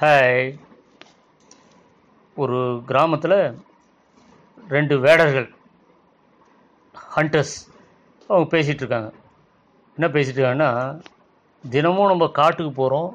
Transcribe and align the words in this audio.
Hi 0.00 0.44
ஒரு 2.36 2.58
கிராமத்தில் 2.88 3.34
ரெண்டு 4.68 4.94
வேடர்கள் 5.04 5.48
ஹண்டர்ஸ் 7.14 7.54
அவங்க 8.28 8.46
பேசிகிட்டு 8.54 8.82
இருக்காங்க. 8.84 9.08
என்ன 9.96 10.08
பேசிகிட்டு 10.14 10.40
இருக்காங்கன்னா 10.40 10.70
தினமும் 11.64 12.10
நம்ம 12.12 12.28
காட்டுக்கு 12.40 12.72
போகிறோம் 12.72 13.10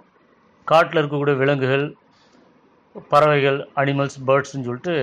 காட்டில் 0.72 1.02
இருக்கக்கூடிய 1.02 1.36
விலங்குகள் 1.44 1.86
பறவைகள் 3.12 3.60
அனிமல்ஸ் 3.84 4.20
பேர்ட்ஸ்ன்னு 4.30 4.68
சொல்லிட்டு 4.70 4.96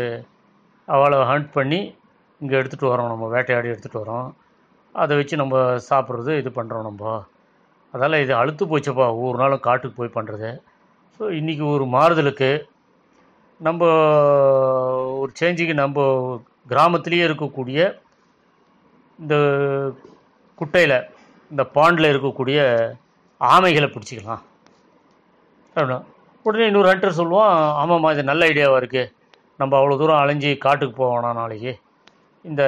அவளை 0.88 1.20
ஹண்ட் 1.32 1.50
பண்ணி 1.58 1.80
இங்கே 2.40 2.58
எடுத்துகிட்டு 2.60 2.92
வரோம் 2.94 3.12
நம்ம 3.14 3.28
வேட்டையாடி 3.36 3.72
எடுத்துகிட்டு 3.74 4.04
வரோம் 4.04 4.28
அதை 4.94 5.16
வச்சு 5.20 5.42
நம்ம 5.44 5.62
சாப்பிட்றது 5.90 6.34
இது 6.42 6.52
பண்ணுறோம் 6.58 6.88
நம்ம. 6.90 7.22
அதால் 7.94 8.22
இது 8.24 8.34
அழுத்து 8.34 8.66
போச்சுப்பா. 8.66 9.06
ஒவ்வொரு 9.18 9.38
நாளும் 9.38 9.66
காட்டுக்கு 9.68 10.00
போய் 10.00 10.16
பண்ணுறது 10.18 10.50
இன்றைக்கி 11.28 11.64
ஒரு 11.72 11.84
மாறுதலுக்கு 11.94 12.48
நம்ம 13.66 13.80
ஒரு 15.22 15.30
சேஞ்சுக்கு 15.40 15.74
நம்ம 15.80 16.04
கிராமத்துலேயே 16.70 17.24
இருக்கக்கூடிய 17.28 17.78
இந்த 19.18 19.34
குட்டையில் 20.60 20.96
இந்த 21.50 21.64
பாண்டில் 21.76 22.10
இருக்கக்கூடிய 22.12 22.58
ஆமைகளை 23.40 23.88
பிடிச்சிக்கலாம். 23.90 24.42
அப்படின்னா 25.76 25.98
உடனே 26.46 26.68
இன்னொரு 26.70 26.90
ஹண்டர் 26.92 27.18
சொல்லுவான் 27.20 27.54
ஆமாம்மா 27.82 28.14
இது 28.14 28.30
நல்ல 28.30 28.48
ஐடியாவாக 28.52 28.80
இருக்குது 28.82 29.12
நம்ம 29.62 29.78
அவ்வளோ 29.80 30.00
தூரம் 30.02 30.22
அலைஞ்சி 30.22 30.52
காட்டுக்கு 30.66 30.96
போவோம்னா 31.02 31.36
நாளைக்கு. 31.42 31.74
இந்த 32.44 32.62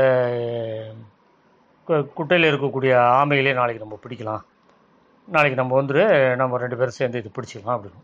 குட்டையில் 2.19 2.51
இருக்கக்கூடிய 2.53 2.95
ஆமைகளே 3.19 3.59
நாளைக்கு 3.63 3.87
நம்ம 3.87 3.99
பிடிக்கலாம். 4.07 4.43
நாளைக்கு 5.29 5.63
நம்ம 5.63 5.75
வந்துட்டு 5.81 6.07
நம்ம 6.43 6.59
ரெண்டு 6.65 6.79
பேரும் 6.81 7.01
சேர்ந்து 7.01 7.23
இது 7.23 7.37
பிடிச்சிக்கலாம் 7.39 7.77
அப்படின்னு. 7.79 8.01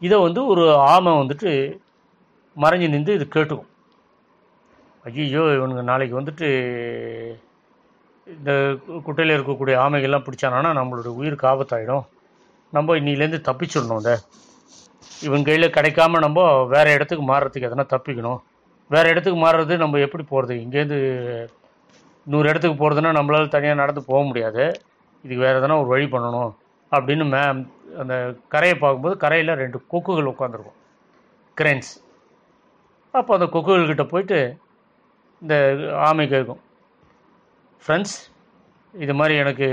இதை 0.00 0.18
வந்து 0.18 0.46
ஒரு 0.46 0.74
ஆமை 0.74 1.12
வந்துட்டு 1.12 1.78
மறைஞ்சு 2.56 2.88
நின்று 2.88 3.14
இது 3.14 3.28
கேட்டுக்கும். 3.34 3.66
ஐயோ 5.04 5.40
இவனுங்க 5.40 5.82
நாளைக்கு 5.82 6.20
வந்துட்டு 6.20 6.48
இந்த 8.36 8.52
கு- 8.52 9.02
குட்டையில் 9.02 9.40
இருக்கக்கூடிய 9.40 9.76
ஆமைகள்லாம் 9.78 10.24
பிடிச்சானா 10.24 10.70
நம்மளோட 10.70 11.06
உயிருக்கு 11.06 11.46
ஆபத்தாயிடும். 11.46 12.04
நம்ம 12.70 12.96
இன்னிலேருந்து 12.96 13.42
தப்பிச்சிடணும் 13.42 13.96
அதை. 13.96 14.16
இவன் 15.22 15.44
கையில் 15.44 15.70
கிடைக்காம 15.70 16.10
நம்ம 16.10 16.64
வேறு 16.64 16.92
இடத்துக்கு 16.92 17.32
மாறுறதுக்கு 17.32 17.70
எதனா 17.70 17.96
தப்பிக்கணும். 17.96 18.38
வேறு 18.88 19.08
இடத்துக்கு 19.08 19.44
மாறுறது 19.44 19.76
நம்ம 19.76 19.98
எப்படி 19.98 20.22
போகிறது 20.22 20.60
இங்கேருந்து 20.60 21.48
நூறு 22.26 22.48
இடத்துக்கு 22.48 22.90
போகிறதுனா 22.90 23.04
நம்மளால் 23.04 23.48
தனியாக 23.48 23.78
நடந்து 23.78 24.04
போக 24.04 24.24
முடியாது. 24.24 24.80
இதுக்கு 25.22 25.44
வேறு 25.44 25.60
எதனா 25.60 25.78
ஒரு 25.78 25.86
வழி 25.86 26.04
பண்ணணும் 26.04 26.54
அப்படின்னு 26.90 27.54
மே 27.54 27.66
அந்த 27.98 28.34
கரையை 28.48 28.78
பார்க்கும்போது 28.78 29.16
கரையில் 29.16 29.54
ரெண்டு 29.54 29.82
கொக்குகள் 29.92 30.30
உட்காந்துருக்கும் 30.32 30.78
கிரென்ஸ் 31.54 32.02
அப்போ 33.10 33.34
அந்த 33.34 33.46
கொக்குகள்கிட்ட 33.46 34.08
போயிட்டு 34.08 34.56
இந்த 35.42 35.54
ஆமை 35.96 36.28
கேட்கும். 36.28 36.60
ஃப்ரெண்ட்ஸ் 37.86 38.16
இது 38.94 39.14
மாதிரி 39.14 39.36
எனக்கு 39.36 39.68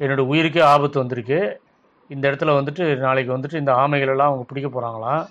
என்னோட 0.00 0.22
உயிருக்கே 0.32 0.62
ஆபத்து 0.62 0.98
வந்திருக்கு. 0.98 1.60
இந்த 2.08 2.30
இடத்துல 2.30 2.54
வந்துட்டு 2.58 2.96
நாளைக்கு 2.96 3.36
வந்துட்டு 3.36 3.54
இந்த 3.54 3.72
ஆமைகளெல்லாம் 3.72 4.30
அவங்க 4.30 4.44
பிடிக்க 4.44 4.68
போகிறாங்களாம் 4.68 5.24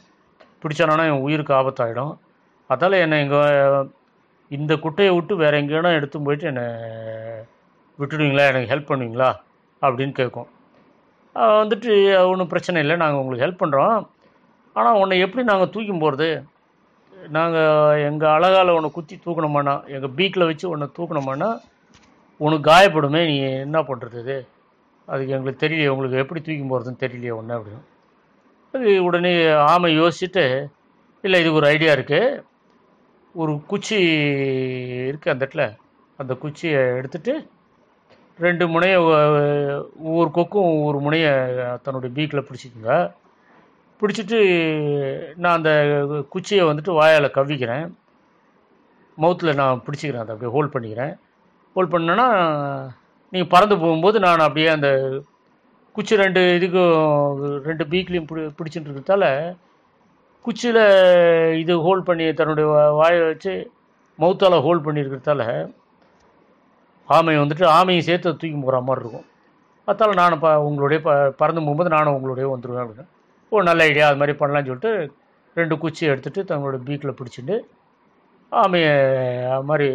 பிடிச்சானா 0.64 1.05
என் 1.11 1.25
உயிருக்கு 1.25 1.53
ஆபத்தாயிடும். 1.53 2.17
அதால் 2.70 3.02
என்னை 3.02 3.22
இங்கே 3.23 3.42
இந்த 4.50 4.75
குட்டையை 4.75 5.14
விட்டு 5.16 5.36
வேறு 5.36 5.61
எங்கேனா 5.61 5.94
எடுத்து 5.95 6.22
போயிட்டு 6.22 6.48
என்னை 6.48 6.66
விட்டுடுவீங்களா? 8.00 8.48
எனக்கு 8.48 8.72
ஹெல்ப் 8.75 8.89
பண்ணுவீங்களா? 8.92 9.36
அப்படின்னு 9.81 10.11
கேட்கும். 10.11 10.48
வந்துட்டு 11.61 11.91
ஒன்றும் 12.30 12.52
பிரச்சனை 12.52 12.81
இல்லை. 12.83 12.95
நாங்கள் 13.02 13.21
உங்களுக்கு 13.21 13.45
ஹெல்ப் 13.45 13.63
பண்ணுறோம் 13.63 13.97
ஆனால் 14.80 14.99
உன்னை 15.02 15.16
எப்படி 15.25 15.43
நாங்கள் 15.49 15.73
தூக்கி 15.73 15.93
போகிறது 16.03 16.30
நாங்கள் 17.35 18.02
எங்கள் 18.07 18.33
அழகால் 18.36 18.75
உன்னை 18.75 18.89
குத்தி 18.95 19.15
தூக்கணுமாண்ணா 19.25 19.73
எங்கள் 19.95 20.14
பீக்கில் 20.17 20.49
வச்சு 20.49 20.65
உன்னை 20.73 20.87
தூக்கணுமாண்ணா 20.97 21.49
உனக்கு 22.45 22.65
காயப்படுமே 22.71 23.21
நீ 23.31 23.36
என்ன 23.65 23.77
பண்ணுறது 23.89 24.20
இது? 24.23 24.37
அதுக்கு 25.08 25.33
எங்களுக்கு 25.36 25.64
தெரியலையே 25.64 25.92
உங்களுக்கு 25.93 26.21
எப்படி 26.23 26.42
தூக்கி 26.42 26.65
போகிறதுன்னு 26.71 27.03
தெரியலையே 27.03 27.33
ஒன்று 27.39 27.58
அப்படின்னு. 27.58 27.83
அது 28.73 28.87
உடனே 29.08 29.31
ஆமை 29.71 29.92
யோசிச்சுட்டு 29.99 30.45
இல்லை 31.23 31.39
இதுக்கு 31.42 31.59
ஒரு 31.61 31.70
ஐடியா 31.76 31.93
இருக்குது 31.97 32.42
ஒரு 33.36 33.53
குச்சி 33.71 33.99
இருக்குது 35.09 35.33
அந்த 35.33 35.42
இடத்துல. 35.45 35.65
அந்த 36.21 36.33
குச்சியை 36.43 36.81
எடுத்துட்டு 36.99 37.33
ரெண்டு 38.39 38.67
முனையை 38.67 38.98
ஒவ்வொரு 38.98 40.31
கொக்கும் 40.31 40.71
ஒவ்வொரு 40.71 40.99
முனையை 40.99 41.31
தன்னுடைய 41.77 42.14
பீக்கில் 42.15 42.48
பிடிச்சிக்குங்க. 42.48 42.92
பிடிச்சிட்டு 44.02 44.39
நான் 45.36 45.55
அந்த 45.55 45.71
குச்சியை 46.30 46.65
வந்துட்டு 46.65 46.93
வாயால் 46.93 47.36
கவ்விக்கிறேன். 47.36 47.87
மவுத்தில் 49.17 49.55
நான் 49.55 49.83
பிடிச்சிக்கிறேன் 49.86 50.20
அதை 50.20 50.36
அப்படியே 50.36 50.52
ஹோல்ட் 50.52 50.73
பண்ணிக்கிறேன். 50.73 51.14
ஹோல்ட் 51.76 51.93
பண்ணேன்னா 51.93 52.27
நீங்கள் 53.33 53.49
பறந்து 53.49 53.77
போகும்போது 53.77 54.20
நான் 54.20 54.39
அப்படியே 54.39 54.67
அந்த 54.67 54.89
குச்சி 55.95 56.15
ரெண்டு 56.15 56.39
இதுக்கும் 56.58 56.93
ரெண்டு 57.64 57.83
பீக்லேயும் 57.86 58.27
பிடி 58.27 58.42
பிடிச்சிட்டு 58.58 58.87
இருக்கிறதால 58.87 59.26
குச்சியில் 60.45 60.83
இது 61.59 61.77
ஹோல்ட் 61.77 62.05
பண்ணி 62.05 62.33
தன்னுடைய 62.33 62.70
வா- 62.70 62.95
வாயை 62.95 63.21
வச்சு 63.21 63.53
மவுத்தால் 64.20 64.61
ஹோல்ட் 64.61 64.86
பண்ணியிருக்கிறதால 64.87 65.43
ஆமை 67.16 67.34
வந்துட்டு 67.42 67.66
ஆமையை 67.78 68.02
சேர்த்து 68.08 68.30
தூக்கி 68.42 68.58
போகிற 68.64 68.80
மாதிரி 68.88 69.04
இருக்கும். 69.04 69.28
பார்த்தாலும் 69.88 70.20
நானும் 70.22 70.42
ப 70.44 70.48
உங்களுடைய 70.68 71.00
ப 71.06 71.12
பறந்து 71.42 71.62
போகும்போது 71.66 71.94
நானும் 71.95 72.16
உங்களுடைய 72.18 72.45
வந்துடுவேன் 72.54 72.84
அப்படின்னு. 72.84 73.06
ஓ 73.52 73.62
நல்ல 73.70 73.86
ஐடியா 73.92 74.08
அது 74.10 74.20
மாதிரி 74.22 74.36
பண்ணலான்னு 74.40 74.70
சொல்லிட்டு 74.72 74.92
ரெண்டு 75.60 75.76
குச்சி 75.84 76.04
எடுத்துகிட்டு 76.12 76.50
தங்களோட 76.50 76.78
பீக்கில் 76.88 77.18
பிடிச்சிட்டு 77.20 77.56
ஆமையை 78.52 78.92
அது 79.54 79.68
மாதிரி 79.70 79.88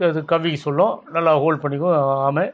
அது 0.00 0.20
கவ்விக்கு 0.32 0.58
சொல்லும். 0.66 0.94
நல்லா 1.16 1.32
ஹோல்ட் 1.42 1.62
பண்ணிக்கும் 1.62 1.96
ஆமை. 2.26 2.44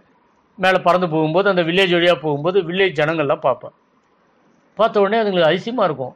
மேலே 0.58 0.78
பறந்து 0.86 1.06
போகும்போது 1.14 1.50
அந்த 1.52 1.62
வில்லேஜ் 1.68 1.96
வழியாக 1.96 2.18
போகும்போது 2.24 2.58
வில்லேஜ் 2.68 2.98
ஜனங்கள்லாம் 3.00 3.44
பார்ப்பேன். 3.48 3.74
பார்த்த 4.78 5.02
உடனே 5.02 5.20
அதுங்களுக்கு 5.22 5.50
அதிசயமாக 5.50 5.88
இருக்கும். 5.88 6.14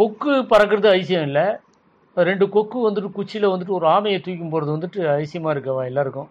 கொக்கு 0.00 0.32
பறக்கிறது 0.52 0.88
அதிசயம் 0.94 1.26
இல்லை. 1.28 1.46
ரெண்டு 2.16 2.44
கொக்கு 2.54 2.78
வந்துட்டு 2.86 3.10
குச்சியில் 3.16 3.52
வந்துட்டு 3.52 3.76
ஒரு 3.78 3.86
ஆமையை 3.94 4.18
தூக்கி 4.24 4.46
போகிறது 4.54 4.74
வந்துட்டு 4.76 5.00
அதிசயமாக 5.14 5.54
இருக்கவா 5.54 5.82
எல்லாருக்கும். 5.90 6.28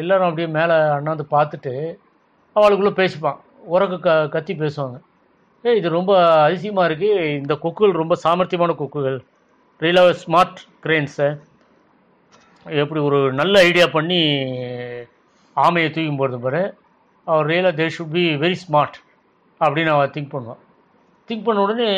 எல்லாரும் 0.00 0.28
அப்படியே 0.28 0.48
மேலே 0.58 0.76
அண்ணாந்து 0.96 1.24
பார்த்துட்டு 1.34 1.74
அவளுக்குள்ளே 2.56 2.94
பேசிப்பான். 3.00 3.38
உரக்க 3.74 3.96
க 4.06 4.28
கத்தி 4.34 4.54
பேசுவாங்க. 4.62 4.96
ஏய் 5.66 5.78
இது 5.80 5.88
ரொம்ப 5.98 6.12
அதிசயமாக 6.46 6.88
இருக்குது 6.88 7.24
இந்த 7.40 7.54
கொக்குகள் 7.64 8.00
ரொம்ப 8.02 8.14
சாமர்த்தியமான 8.24 8.72
கொக்குகள். 8.80 9.18
ரியலாக 9.84 10.14
ஸ்மார்ட் 10.22 10.60
கிரெயின்ஸை 10.84 11.28
எப்படி 12.82 13.00
ஒரு 13.08 13.18
நல்ல 13.40 13.54
ஐடியா 13.68 13.86
பண்ணி 13.96 14.20
ஆமையை 15.56 15.88
தூக்கி 15.94 16.12
போகிறது 16.20 16.38
பாரு. 16.44 16.62
அவர் 17.30 17.48
ரியலாக 17.52 17.74
they 17.80 17.86
should 17.96 18.14
be 18.16 18.24
very 18.44 18.56
smart 18.64 18.96
அப்படின்னு 19.64 19.92
அவன் 19.94 20.14
திங்க் 20.14 20.32
பண்ணுவான் 20.34 20.62
திங்க் 21.28 21.46
பண்ண 21.46 21.64
உடனே 21.66 21.90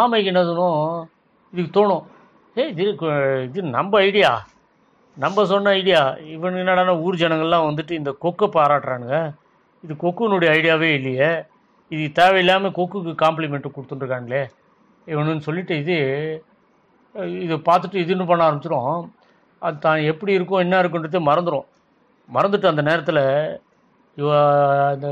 ஆமைக்கு 0.00 0.30
என்ன 0.32 0.42
தோணும்? 0.48 1.04
இதுக்கு 1.52 1.70
தோணும். 1.76 2.04
ஏய் 2.60 2.70
இது 2.72 2.84
இது 3.48 3.62
நம்ம 3.76 4.00
ஐடியா 4.08 4.30
நம்ம 5.16 5.44
சொன்ன 5.50 5.72
ஐடியா 5.80 6.00
இவன் 6.34 6.56
என்னடானா 6.60 6.94
ஊர் 7.06 7.20
ஜனங்கள்லாம் 7.22 7.66
வந்துட்டு 7.68 7.92
இந்த 8.00 8.10
கொக்கை 8.24 8.46
பாராட்டுறானுங்க. 8.56 9.18
இது 9.84 9.94
கொக்குனுடைய 10.02 10.48
ஐடியாவே 10.58 10.88
இல்லையே. 10.98 11.28
இது 11.90 12.04
தேவையில்லாமல் 12.18 12.74
கொக்குக்கு 12.78 13.12
காம்ப்ளிமெண்ட் 13.24 13.74
கொடுத்துட்டுருக்காங்களே. 13.74 14.42
இவனுன்னு 15.06 15.46
சொல்லிட்டு 15.48 15.74
இது 15.82 15.96
இதை 17.44 17.56
பார்த்துட்டு 17.68 17.96
இதுன்னு 18.04 18.24
பண்ண 18.28 18.42
ஆரம்பிச்சிடும் 18.46 18.92
அது 19.62 19.76
தான் 19.84 20.00
எப்படி 20.10 20.32
இருக்கும் 20.36 20.62
என்ன 20.64 20.80
இருக்குன்றது 20.82 21.20
மறந்துடும் 21.28 21.66
மறந்துட்டு 22.28 22.70
அந்த 22.70 22.82
நேரத்தில் 22.88 23.22
இவ 24.16 24.30
அந்த 24.94 25.08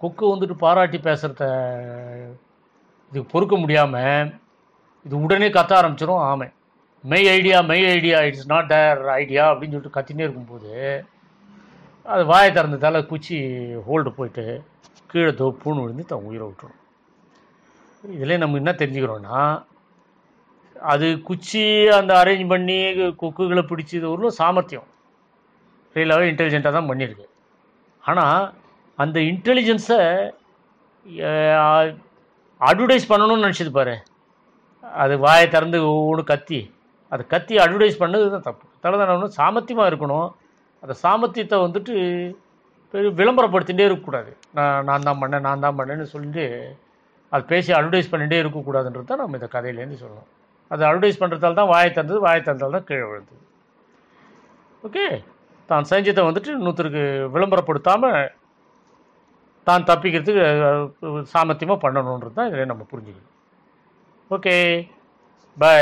கொக்கு 0.00 0.24
வந்துட்டு 0.32 0.56
பாராட்டி 0.64 0.98
பேசுகிறத 1.08 1.44
இது 3.12 3.20
பொறுக்க 3.32 3.56
முடியாமல் 3.62 4.30
இது 5.06 5.14
உடனே 5.24 5.48
கத்த 5.56 5.72
ஆரம்பிச்சிடும் 5.80 6.24
ஆமை. 6.30 6.48
My 7.04 7.28
idea 7.34 7.58
my 7.68 7.86
idea 7.96 8.18
it's 8.28 8.48
not 8.52 8.68
their 8.72 9.00
idea 9.20 9.42
அப்படின்னு 9.50 9.74
சொல்லிட்டு 9.74 9.96
கத்தினே 9.96 10.24
இருக்கும்போது 10.26 10.72
அது 12.12 12.22
வாயை 12.30 12.50
திறந்ததால் 12.52 12.98
குச்சி 13.10 13.36
ஹோல்டு 13.86 14.10
போயிட்டு 14.18 14.44
கீழே 15.10 15.32
தொப்புன்னு 15.40 15.82
விழுந்து 15.82 16.04
தன் 16.10 16.26
உயிரை 16.28 16.44
விட்டுரும். 16.46 16.78
இதில் 18.14 18.40
நம்ம 18.42 18.58
என்ன 18.60 18.72
தெரிஞ்சுக்கிறோன்னா 18.80 19.40
அது 20.92 21.06
குச்சி 21.28 21.62
அந்த 21.98 22.12
அரேஞ்ச் 22.22 22.50
பண்ணி 22.52 22.78
கொக்குகளை 23.22 23.62
பிடிச்சது 23.70 24.06
ஒரு 24.14 24.30
சாமர்த்தியம். 24.38 24.88
ரியலாகவே 25.96 26.30
இன்டெலிஜென்ட்டாக 26.30 26.76
தான் 26.76 26.90
பண்ணியிருக்கு. 26.90 27.26
ஆனால் 28.04 28.42
அந்த 28.98 29.18
இன்டெலிஜென்ஸை 29.30 30.00
அட்வர்டைஸ் 32.60 33.10
பண்ணணும்னு 33.12 33.46
நினச்சது 33.46 33.72
பாரு. 33.78 33.96
அது 35.02 35.14
வாயை 35.24 35.46
திறந்து 35.48 35.78
ஒவ்வொன்று 35.92 36.24
கத்தி 36.32 36.60
அது 37.12 37.22
கத்தி 37.32 37.54
அட்வர்டைஸ் 37.64 38.02
பண்ணது 38.02 38.24
தான் 38.34 38.46
தப்பு. 38.48 38.66
தலைதான 38.84 39.30
சாமர்த்தியமாக 39.38 39.90
இருக்கணும். 39.90 40.28
அந்த 40.82 40.94
சாமர்த்தியத்தை 41.04 41.58
வந்துட்டு 41.66 41.94
பெரிய 42.94 43.10
விளம்பரப்படுத்திகிட்டே 43.20 43.86
இருக்கக்கூடாது. 43.88 44.30
நான் 44.56 44.84
நான் 44.88 45.06
தான் 45.08 45.20
பண்ணேன் 45.22 45.44
நான் 45.46 45.64
தான் 45.64 45.78
பண்ணேன்னு 45.78 46.06
சொல்லிட்டு 46.12 46.44
அது 47.32 47.42
பேசி 47.52 47.70
அட்வர்டைஸ் 47.78 48.10
பண்ணிகிட்டே 48.12 48.38
இருக்கக்கூடாதுன்றது 48.42 49.08
தான் 49.10 49.22
நம்ம 49.22 49.38
இந்த 49.40 49.48
கதையிலேருந்து 49.54 50.02
சொல்லணும். 50.02 50.28
அது 50.70 50.82
அட்வர்டைஸ் 50.88 51.20
பண்ணுறதால 51.22 51.58
தான் 51.60 51.70
வாயை 51.72 51.90
தந்தது 51.98 52.20
வாயை 52.26 52.40
தந்தால் 52.46 52.76
தான் 52.76 52.86
கீழே 52.90 53.04
விழுந்தது. 53.10 53.42
ஓகே? 54.86 55.04
தான் 55.68 55.88
செஞ்சதை 55.90 56.22
வந்துட்டு 56.28 56.50
இன்னொருத்தருக்கு 56.56 57.04
விளம்பரப்படுத்தாமல் 57.34 58.18
தான் 59.66 59.86
தப்பிக்கிறதுக்கு 59.90 60.44
சாமர்த்தியமாக 61.32 61.82
பண்ணணுன்றது 61.84 62.36
தான் 62.38 62.48
இதில் 62.50 62.70
நம்ம 62.72 62.86
புரிஞ்சுக்கணும். 62.92 63.34
ஓகே? 64.36 64.56
பை. 65.56 65.76